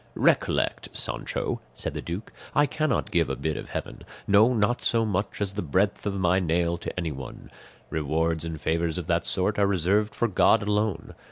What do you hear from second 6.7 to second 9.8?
to anyone; rewards and favours of that sort are